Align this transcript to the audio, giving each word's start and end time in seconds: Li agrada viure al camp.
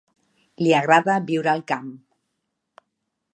Li 0.61 0.71
agrada 0.77 1.17
viure 1.27 1.51
al 1.53 1.61
camp. 1.73 1.93